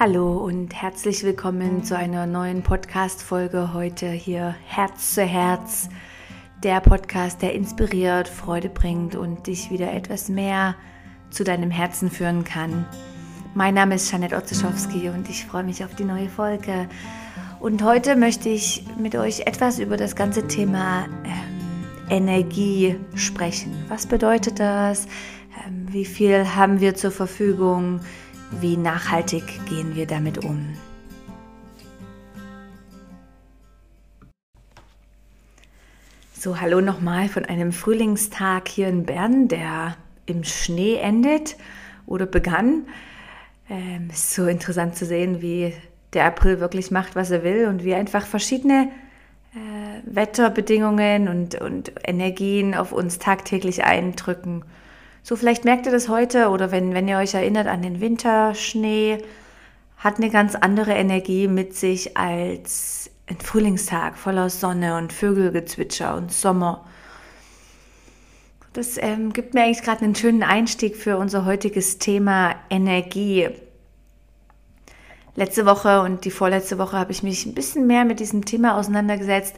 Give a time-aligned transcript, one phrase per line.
[0.00, 5.88] Hallo und herzlich willkommen zu einer neuen Podcast-Folge heute hier Herz zu Herz.
[6.62, 10.76] Der Podcast, der inspiriert, Freude bringt und dich wieder etwas mehr
[11.30, 12.86] zu deinem Herzen führen kann.
[13.54, 16.88] Mein Name ist Janet Otzeschowski und ich freue mich auf die neue Folge.
[17.58, 23.74] Und heute möchte ich mit euch etwas über das ganze Thema ähm, Energie sprechen.
[23.88, 25.08] Was bedeutet das?
[25.66, 27.98] Ähm, wie viel haben wir zur Verfügung?
[28.50, 30.74] Wie nachhaltig gehen wir damit um?
[36.32, 41.56] So, hallo nochmal von einem Frühlingstag hier in Bern, der im Schnee endet
[42.06, 42.86] oder begann.
[43.68, 45.74] Ähm, ist so interessant zu sehen, wie
[46.14, 48.88] der April wirklich macht, was er will und wie einfach verschiedene
[49.54, 54.64] äh, Wetterbedingungen und, und Energien auf uns tagtäglich eindrücken.
[55.28, 59.22] So, vielleicht merkt ihr das heute oder wenn, wenn ihr euch erinnert an den Winterschnee,
[59.98, 66.32] hat eine ganz andere Energie mit sich als ein Frühlingstag voller Sonne und Vögelgezwitscher und
[66.32, 66.86] Sommer.
[68.72, 73.50] Das ähm, gibt mir eigentlich gerade einen schönen Einstieg für unser heutiges Thema Energie.
[75.36, 78.78] Letzte Woche und die vorletzte Woche habe ich mich ein bisschen mehr mit diesem Thema
[78.78, 79.56] auseinandergesetzt.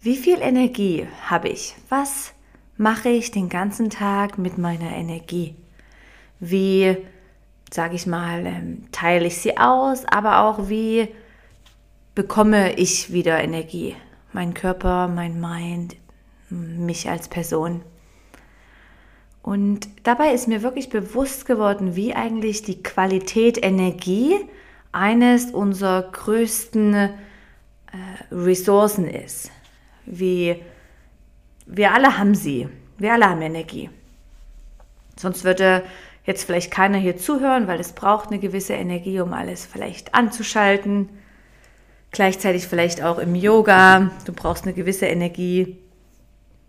[0.00, 1.74] Wie viel Energie habe ich?
[1.88, 2.34] Was
[2.76, 5.54] mache ich den ganzen Tag mit meiner Energie?
[6.40, 6.96] Wie,
[7.72, 11.08] sage ich mal, ähm, teile ich sie aus, aber auch wie
[12.14, 13.96] bekomme ich wieder Energie?
[14.32, 15.96] Mein Körper, mein Mind,
[16.50, 17.82] mich als Person.
[19.42, 24.36] Und dabei ist mir wirklich bewusst geworden, wie eigentlich die Qualität Energie
[24.92, 27.10] eines unserer größten äh,
[28.30, 29.50] Ressourcen ist.
[30.06, 30.56] Wie
[31.66, 32.68] wir alle haben sie.
[32.98, 33.90] Wir alle haben Energie.
[35.16, 35.82] Sonst würde
[36.24, 41.08] jetzt vielleicht keiner hier zuhören, weil es braucht eine gewisse Energie, um alles vielleicht anzuschalten.
[42.10, 44.10] Gleichzeitig vielleicht auch im Yoga.
[44.24, 45.78] Du brauchst eine gewisse Energie,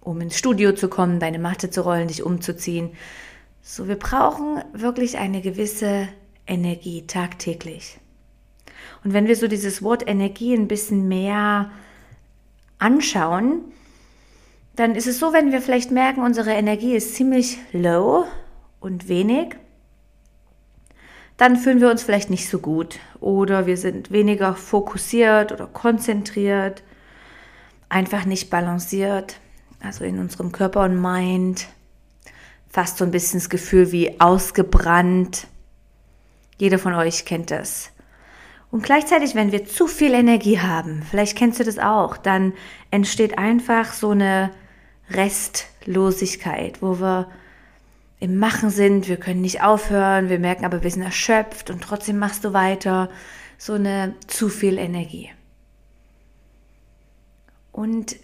[0.00, 2.90] um ins Studio zu kommen, deine Matte zu rollen, dich umzuziehen.
[3.62, 6.08] So, wir brauchen wirklich eine gewisse
[6.46, 7.98] Energie tagtäglich.
[9.04, 11.70] Und wenn wir so dieses Wort Energie ein bisschen mehr
[12.78, 13.62] anschauen,
[14.80, 18.24] dann ist es so, wenn wir vielleicht merken, unsere Energie ist ziemlich low
[18.80, 19.56] und wenig,
[21.36, 26.82] dann fühlen wir uns vielleicht nicht so gut oder wir sind weniger fokussiert oder konzentriert,
[27.90, 29.38] einfach nicht balanciert,
[29.80, 31.66] also in unserem Körper und Mind,
[32.66, 35.46] fast so ein bisschen das Gefühl wie ausgebrannt.
[36.56, 37.90] Jeder von euch kennt das.
[38.70, 42.54] Und gleichzeitig, wenn wir zu viel Energie haben, vielleicht kennst du das auch, dann
[42.90, 44.50] entsteht einfach so eine
[45.10, 47.30] Restlosigkeit, wo wir
[48.20, 52.18] im Machen sind, wir können nicht aufhören, wir merken aber, wir sind erschöpft und trotzdem
[52.18, 53.10] machst du weiter.
[53.56, 55.30] So eine zu viel Energie.
[57.72, 58.16] Und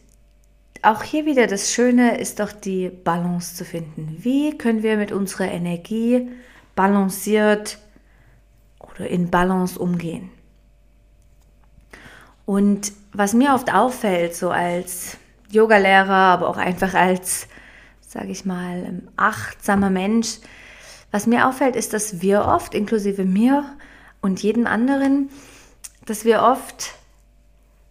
[0.82, 4.16] auch hier wieder das Schöne ist doch die Balance zu finden.
[4.20, 6.28] Wie können wir mit unserer Energie
[6.74, 7.78] balanciert
[8.78, 10.30] oder in Balance umgehen?
[12.44, 15.16] Und was mir oft auffällt, so als
[15.50, 17.48] Yogalehrer, aber auch einfach als,
[18.00, 20.38] sage ich mal, ähm, achtsamer Mensch.
[21.10, 23.64] Was mir auffällt, ist, dass wir oft, inklusive mir
[24.20, 25.30] und jedem anderen,
[26.04, 26.94] dass wir oft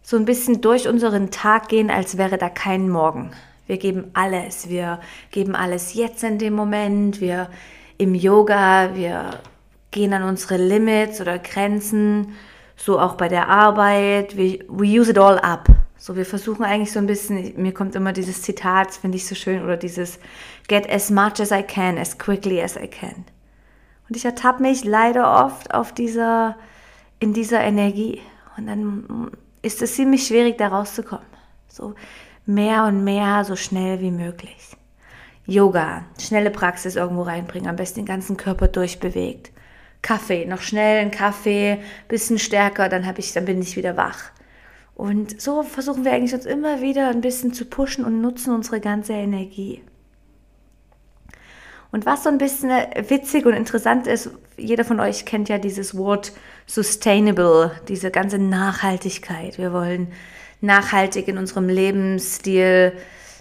[0.02, 3.32] so ein bisschen durch unseren Tag gehen, als wäre da kein Morgen.
[3.66, 4.68] Wir geben alles.
[4.68, 5.00] Wir
[5.32, 7.20] geben alles jetzt in dem Moment.
[7.20, 7.48] Wir
[7.98, 9.40] im Yoga, wir
[9.90, 12.34] gehen an unsere Limits oder Grenzen.
[12.76, 14.36] So auch bei der Arbeit.
[14.36, 15.68] We, we use it all up.
[15.98, 19.34] So, wir versuchen eigentlich so ein bisschen, mir kommt immer dieses Zitat, finde ich so
[19.34, 20.18] schön, oder dieses
[20.68, 23.24] Get as much as I can, as quickly as I can.
[24.08, 26.56] Und ich ertappe mich leider oft auf dieser,
[27.18, 28.20] in dieser Energie.
[28.56, 29.30] Und dann
[29.62, 31.26] ist es ziemlich schwierig, da rauszukommen.
[31.68, 31.94] So
[32.44, 34.76] mehr und mehr, so schnell wie möglich.
[35.46, 39.52] Yoga, schnelle Praxis irgendwo reinbringen, am besten den ganzen Körper durchbewegt.
[40.02, 41.78] Kaffee, noch schnell einen Kaffee,
[42.08, 44.30] bisschen stärker, dann habe ich, dann bin ich wieder wach.
[44.96, 48.80] Und so versuchen wir eigentlich uns immer wieder ein bisschen zu pushen und nutzen unsere
[48.80, 49.82] ganze Energie.
[51.92, 52.70] Und was so ein bisschen
[53.08, 56.32] witzig und interessant ist, jeder von euch kennt ja dieses Wort
[56.66, 59.58] sustainable, diese ganze Nachhaltigkeit.
[59.58, 60.08] Wir wollen
[60.62, 62.94] nachhaltig in unserem Lebensstil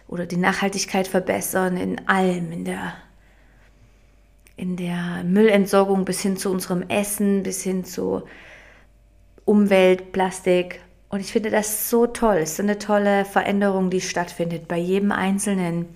[0.10, 2.96] oder die Nachhaltigkeit verbessern in allem, in der,
[4.58, 8.24] in der Müllentsorgung bis hin zu unserem Essen, bis hin zu
[9.46, 12.38] Umwelt, Plastik, und ich finde das so toll.
[12.38, 15.88] Es ist eine tolle Veränderung, die stattfindet bei jedem Einzelnen.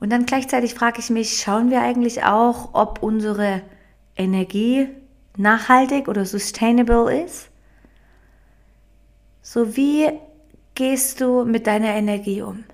[0.00, 3.62] Und dann gleichzeitig frage ich mich, schauen wir eigentlich auch, ob unsere
[4.16, 4.88] Energie
[5.36, 7.48] nachhaltig oder sustainable ist?
[9.42, 10.10] So wie
[10.74, 12.64] gehst du mit deiner Energie um?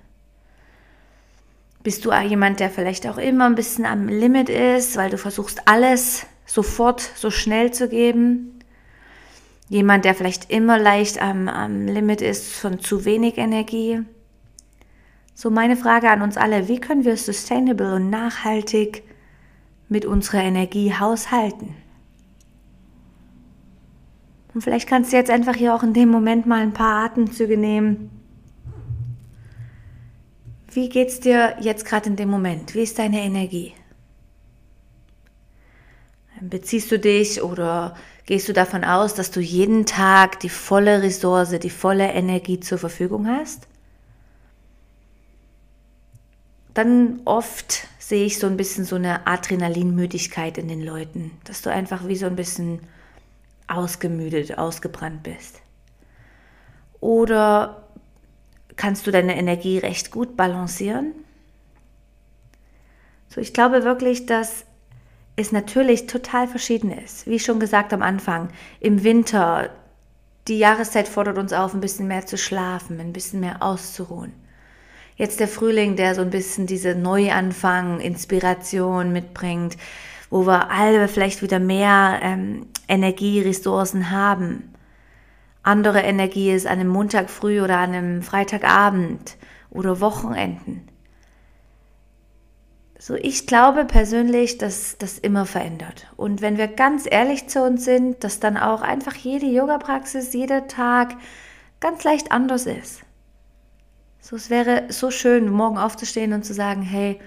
[1.83, 5.67] Bist du jemand, der vielleicht auch immer ein bisschen am Limit ist, weil du versuchst
[5.67, 8.54] alles sofort so schnell zu geben?
[9.67, 14.01] Jemand, der vielleicht immer leicht am, am Limit ist von zu wenig Energie?
[15.33, 19.03] So meine Frage an uns alle, wie können wir sustainable und nachhaltig
[19.89, 21.75] mit unserer Energie haushalten?
[24.53, 27.57] Und vielleicht kannst du jetzt einfach hier auch in dem Moment mal ein paar Atemzüge
[27.57, 28.09] nehmen.
[30.71, 32.73] Wie geht's dir jetzt gerade in dem Moment?
[32.73, 33.73] Wie ist deine Energie?
[36.39, 37.95] Beziehst du dich oder
[38.25, 42.77] gehst du davon aus, dass du jeden Tag die volle Ressource, die volle Energie zur
[42.77, 43.67] Verfügung hast?
[46.73, 51.71] Dann oft sehe ich so ein bisschen so eine Adrenalinmüdigkeit in den Leuten, dass du
[51.71, 52.79] einfach wie so ein bisschen
[53.67, 55.61] ausgemüdet, ausgebrannt bist?
[56.99, 57.83] Oder
[58.75, 61.13] kannst du deine Energie recht gut balancieren?
[63.29, 64.65] So, ich glaube wirklich, dass
[65.35, 67.27] es natürlich total verschieden ist.
[67.27, 68.49] Wie schon gesagt am Anfang,
[68.79, 69.69] im Winter,
[70.47, 74.33] die Jahreszeit fordert uns auf, ein bisschen mehr zu schlafen, ein bisschen mehr auszuruhen.
[75.17, 79.77] Jetzt der Frühling, der so ein bisschen diese Neuanfang, Inspiration mitbringt,
[80.29, 84.73] wo wir alle vielleicht wieder mehr ähm, Energieressourcen haben.
[85.63, 89.37] Andere Energie ist an einem Montag früh oder an einem Freitagabend
[89.71, 90.87] oder Wochenenden.
[92.97, 96.07] So, ich glaube persönlich, dass das immer verändert.
[96.15, 100.67] Und wenn wir ganz ehrlich zu uns sind, dass dann auch einfach jede Yoga-Praxis, jeder
[100.67, 101.15] Tag
[101.79, 103.01] ganz leicht anders ist.
[104.21, 107.19] So, es wäre so schön, morgen aufzustehen und zu sagen, hey,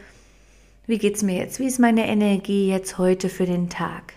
[0.87, 1.61] wie geht's mir jetzt?
[1.61, 4.15] Wie ist meine Energie jetzt heute für den Tag?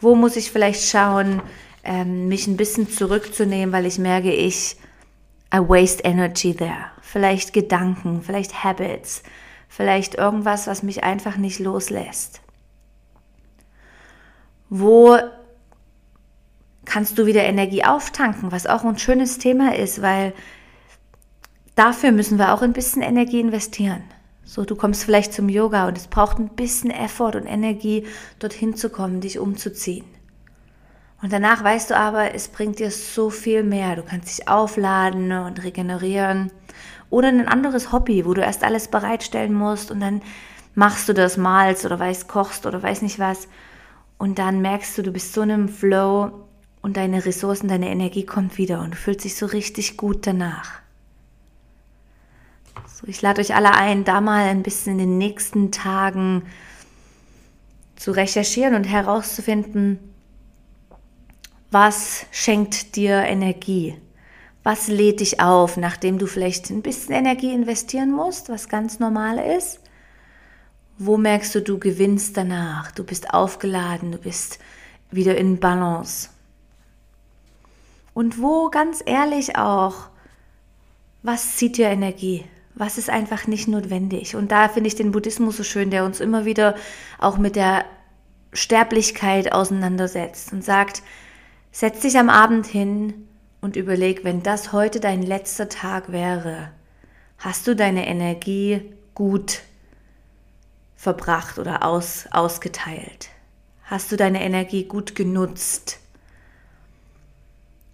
[0.00, 1.42] Wo muss ich vielleicht schauen,
[1.82, 4.76] ähm, mich ein bisschen zurückzunehmen, weil ich merke, ich
[5.52, 6.86] I waste energy there.
[7.02, 9.22] Vielleicht Gedanken, vielleicht Habits,
[9.68, 12.40] vielleicht irgendwas, was mich einfach nicht loslässt.
[14.68, 15.18] Wo
[16.84, 20.32] kannst du wieder Energie auftanken, was auch ein schönes Thema ist, weil
[21.74, 24.02] dafür müssen wir auch ein bisschen Energie investieren.
[24.44, 28.06] So, du kommst vielleicht zum Yoga und es braucht ein bisschen Effort und Energie,
[28.38, 30.04] dorthin zu kommen, dich umzuziehen.
[31.20, 33.96] Und danach weißt du aber, es bringt dir so viel mehr.
[33.96, 36.52] Du kannst dich aufladen und regenerieren.
[37.10, 40.22] Oder ein anderes Hobby, wo du erst alles bereitstellen musst und dann
[40.74, 43.48] machst du das, malst oder weiß, kochst oder weiß nicht was.
[44.18, 46.46] Und dann merkst du, du bist so in einem Flow
[46.82, 50.80] und deine Ressourcen, deine Energie kommt wieder und du fühlst dich so richtig gut danach.
[52.86, 56.42] So, ich lade euch alle ein, da mal ein bisschen in den nächsten Tagen
[57.96, 59.98] zu recherchieren und herauszufinden,
[61.70, 63.96] was schenkt dir Energie?
[64.66, 69.38] Was lädt dich auf, nachdem du vielleicht ein bisschen Energie investieren musst, was ganz normal
[69.38, 69.78] ist?
[70.98, 72.90] Wo merkst du, du gewinnst danach?
[72.90, 74.58] Du bist aufgeladen, du bist
[75.12, 76.30] wieder in Balance.
[78.12, 80.08] Und wo ganz ehrlich auch,
[81.22, 82.44] was zieht dir Energie?
[82.74, 84.34] was ist einfach nicht notwendig.
[84.34, 86.74] Und da finde ich den Buddhismus so schön, der uns immer wieder
[87.18, 87.84] auch mit der
[88.52, 91.02] Sterblichkeit auseinandersetzt und sagt,
[91.70, 93.28] setz dich am Abend hin
[93.66, 96.70] und überleg, wenn das heute dein letzter Tag wäre,
[97.36, 98.80] hast du deine Energie
[99.14, 99.60] gut
[100.96, 103.28] verbracht oder aus, ausgeteilt?
[103.84, 105.98] Hast du deine Energie gut genutzt?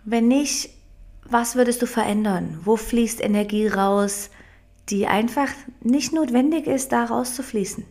[0.04, 0.70] Wenn nicht,
[1.24, 2.60] was würdest du verändern?
[2.62, 4.30] Wo fließt Energie raus?
[4.88, 5.48] die einfach
[5.80, 7.84] nicht notwendig ist, da rauszufließen.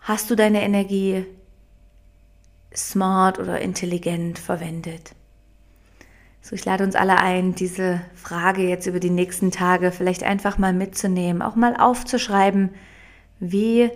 [0.00, 1.24] Hast du deine Energie
[2.74, 5.14] smart oder intelligent verwendet?
[6.46, 10.58] So, ich lade uns alle ein, diese Frage jetzt über die nächsten Tage vielleicht einfach
[10.58, 12.68] mal mitzunehmen, auch mal aufzuschreiben,
[13.40, 13.90] wie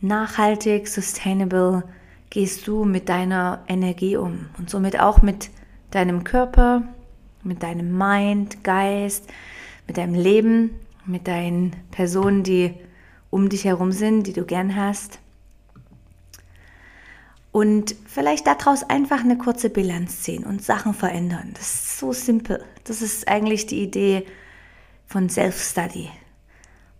[0.00, 1.84] nachhaltig, sustainable
[2.28, 5.50] gehst du mit deiner Energie um und somit auch mit
[5.92, 6.82] deinem Körper,
[7.44, 9.30] mit deinem Mind, Geist,
[9.86, 10.70] mit deinem Leben,
[11.06, 12.74] mit deinen Personen, die
[13.30, 15.20] um dich herum sind, die du gern hast.
[17.52, 21.50] Und vielleicht daraus einfach eine kurze Bilanz ziehen und Sachen verändern.
[21.52, 22.64] Das ist so simpel.
[22.84, 24.26] Das ist eigentlich die Idee
[25.06, 26.08] von Self-Study.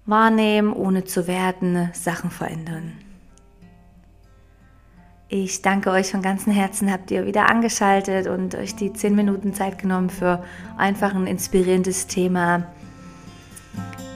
[0.05, 2.93] Wahrnehmen, ohne zu werten, Sachen verändern.
[5.29, 9.55] Ich danke euch von ganzem Herzen, habt ihr wieder angeschaltet und euch die 10 Minuten
[9.55, 10.45] Zeit genommen für
[10.77, 12.67] einfach ein inspirierendes Thema.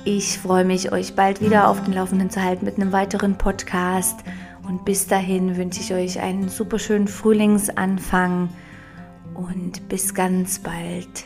[0.05, 4.21] Ich freue mich, euch bald wieder auf den Laufenden zu halten mit einem weiteren Podcast
[4.67, 8.49] Und bis dahin wünsche ich euch einen super schönen Frühlingsanfang
[9.35, 11.25] und bis ganz bald.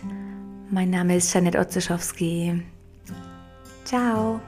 [0.70, 2.62] Mein Name ist Janet Otzeschowski.
[3.84, 4.40] Ciao.